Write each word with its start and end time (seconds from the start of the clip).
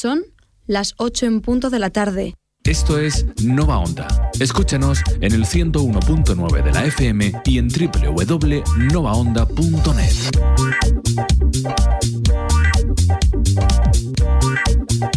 Son 0.00 0.24
las 0.66 0.94
8 0.96 1.26
en 1.26 1.42
punto 1.42 1.68
de 1.68 1.78
la 1.78 1.90
tarde. 1.90 2.34
Esto 2.64 2.98
es 2.98 3.26
Nova 3.44 3.76
Onda. 3.76 4.30
Escúchanos 4.40 5.02
en 5.20 5.34
el 5.34 5.44
101.9 5.44 6.62
de 6.62 6.72
la 6.72 6.86
FM 6.86 7.42
y 7.44 7.58
en 7.58 7.68
www.novaonda.net. 7.68 10.14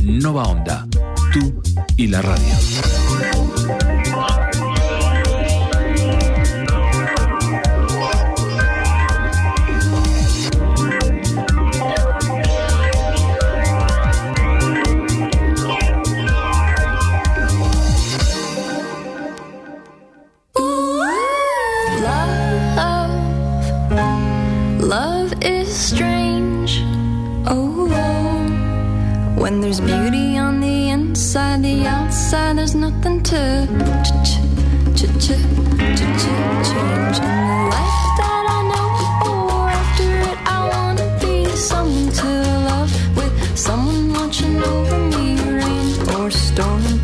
Nova 0.03 0.43
Onda, 0.43 0.85
tú 1.31 1.61
y 1.95 2.07
la 2.07 2.21
radio. 2.21 3.02
strange. 25.73 26.81
Oh, 27.47 27.89
oh, 27.91 29.41
when 29.41 29.59
there's 29.59 29.79
beauty 29.79 30.37
on 30.37 30.59
the 30.61 30.89
inside, 30.91 31.63
the 31.63 31.85
outside, 31.85 32.57
there's 32.57 32.75
nothing 32.75 33.23
to 33.23 33.67
change. 34.23 34.37
In 34.95 35.19
the 35.19 35.27
life 37.73 38.05
that 38.19 38.45
I 38.47 38.59
know, 38.69 38.87
after 39.67 40.09
it, 40.29 40.37
I 40.45 40.57
wanna 40.71 41.07
be 41.19 41.35
someone 41.55 42.11
to 42.21 42.29
love 42.69 42.93
with 43.17 43.33
someone 43.57 44.13
watching 44.13 44.61
over 44.63 44.99
me, 45.09 45.35
rain 45.41 46.09
or 46.15 46.29
storm. 46.29 47.02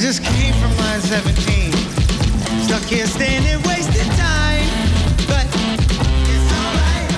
just 0.00 0.24
came 0.24 0.54
from 0.54 0.74
line 0.78 1.00
17. 1.02 1.72
Stuck 2.64 2.82
here 2.84 3.06
standing, 3.06 3.60
wasting 3.68 4.08
time. 4.16 4.64
But 5.28 5.44
it's 6.24 6.50
alright. 6.56 7.12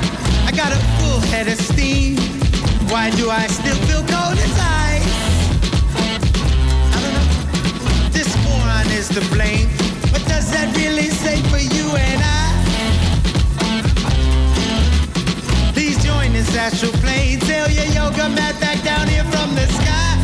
I 0.48 0.52
got 0.56 0.72
a 0.72 0.80
full 0.98 1.20
head 1.30 1.46
of 1.46 1.60
steam. 1.60 2.16
Why 2.90 3.10
do 3.10 3.30
I 3.30 3.46
still 3.46 3.76
feel 3.86 4.02
cold 4.10 4.36
as 4.36 4.58
ice? 4.58 5.06
I 6.90 6.98
don't 7.02 7.14
know. 7.14 7.28
This 8.10 8.34
moron 8.42 8.90
is 8.90 9.08
to 9.10 9.20
blame. 9.32 9.68
What 10.10 10.26
does 10.26 10.50
that 10.50 10.74
really 10.76 11.10
say 11.22 11.36
for 11.52 11.62
you 11.62 11.86
and 11.94 12.20
I? 12.20 12.50
Please 15.72 16.02
join 16.02 16.32
this 16.32 16.52
astral 16.56 16.90
plane. 16.94 17.40
Sail 17.42 17.70
your 17.70 17.86
yoga 17.94 18.28
mat 18.28 18.58
back 18.58 18.82
down 18.82 19.06
here 19.06 19.24
from 19.30 19.54
the 19.54 19.68
sky. 19.68 20.21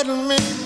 at 0.00 0.06
me. 0.08 0.59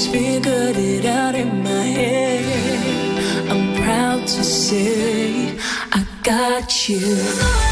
just 0.00 0.12
figured 0.12 0.76
it 0.76 1.04
out 1.04 1.34
in 1.34 1.62
my 1.62 1.84
head. 1.84 3.50
I'm 3.50 3.82
proud 3.82 4.26
to 4.26 4.44
say 4.44 5.58
I 5.92 6.06
got 6.22 6.88
you. 6.88 7.69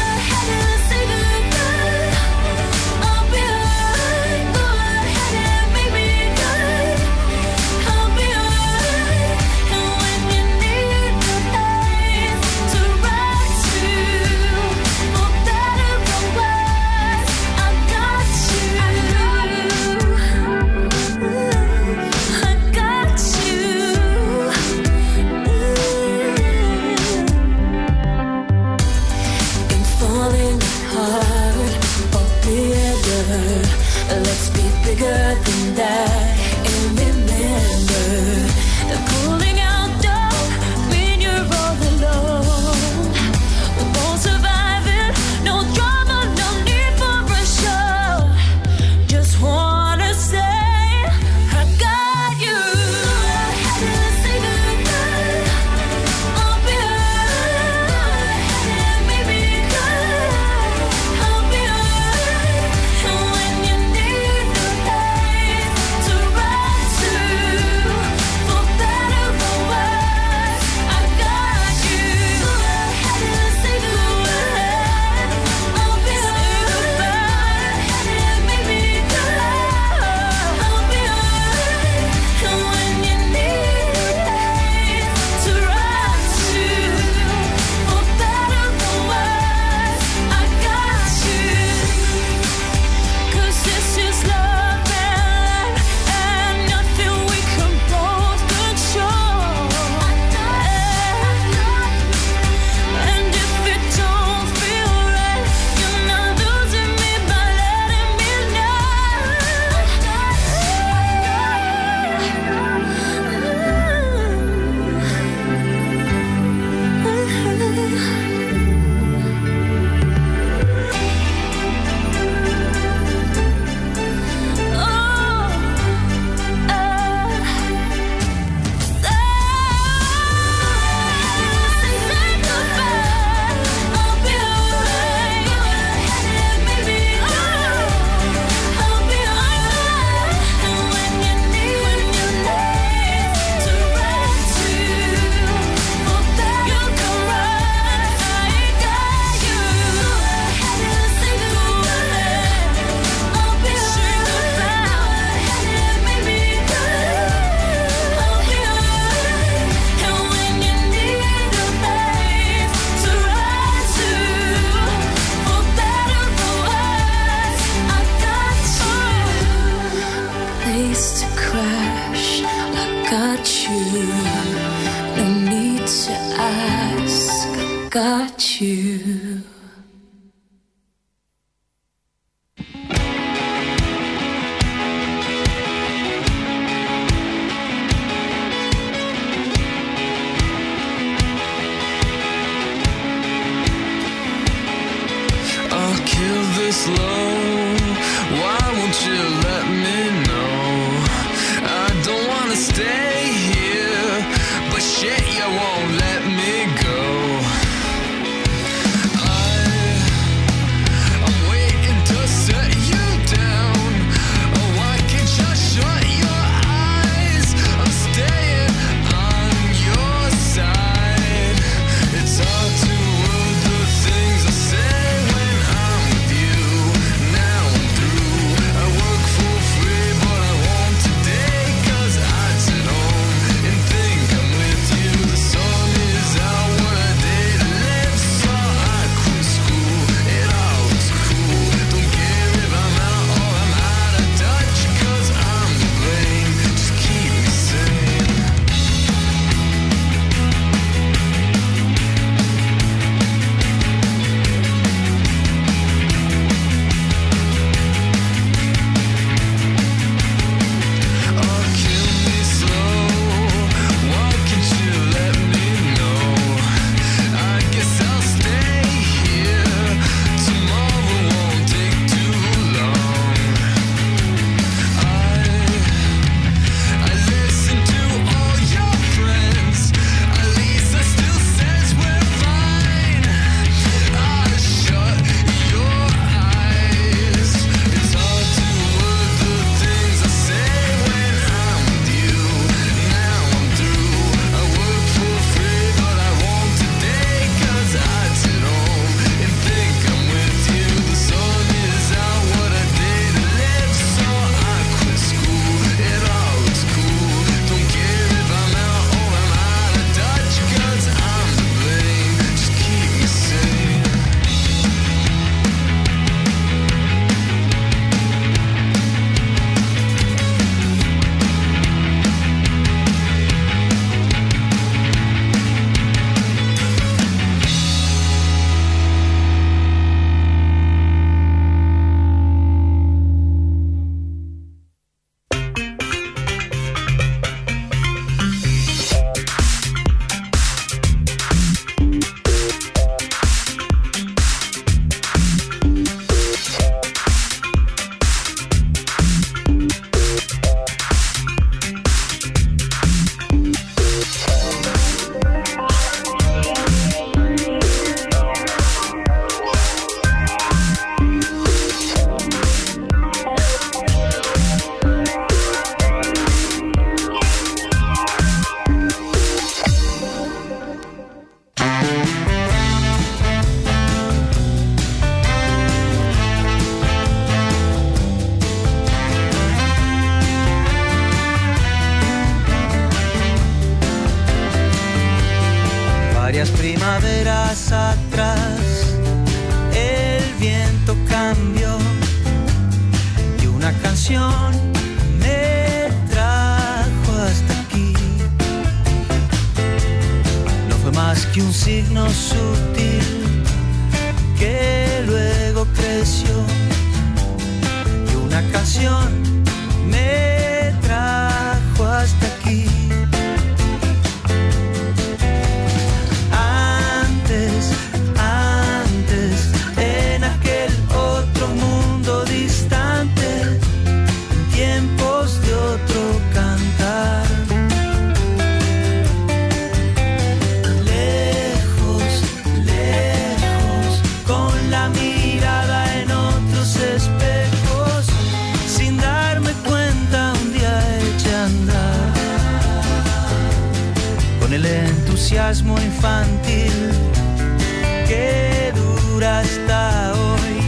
hoy. 449.87 450.79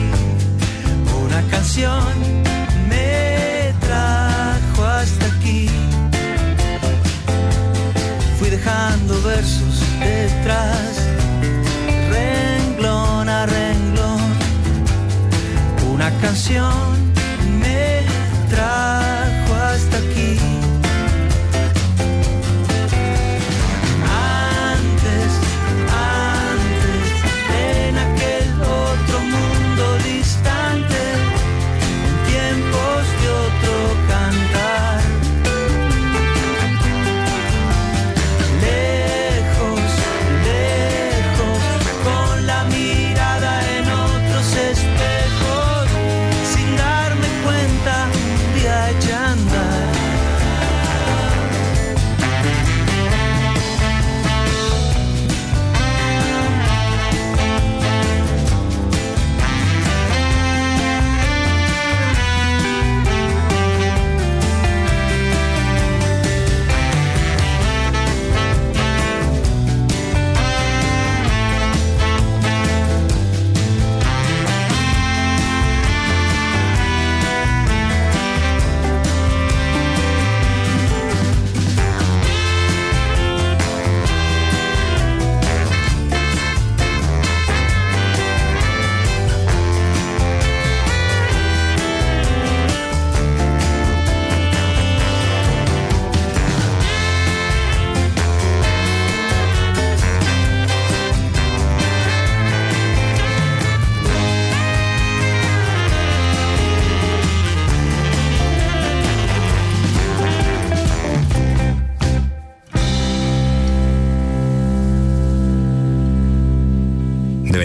Una 1.23 1.41
canción 1.49 2.03
me 2.89 3.73
trajo 3.79 4.85
hasta 4.85 5.25
aquí. 5.27 5.69
Fui 8.39 8.49
dejando 8.49 9.21
versos 9.21 9.83
detrás, 9.99 10.93
renglón 12.09 13.29
a 13.29 13.45
renglón. 13.45 14.21
Una 15.93 16.09
canción 16.21 17.00